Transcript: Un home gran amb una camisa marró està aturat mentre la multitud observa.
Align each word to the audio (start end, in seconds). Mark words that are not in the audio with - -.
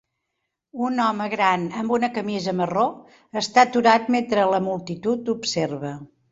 Un 0.87 1.01
home 1.07 1.27
gran 1.33 1.65
amb 1.81 1.93
una 1.99 2.09
camisa 2.15 2.55
marró 2.63 2.87
està 3.45 3.69
aturat 3.69 4.11
mentre 4.19 4.49
la 4.57 4.65
multitud 4.73 5.33
observa. 5.39 5.97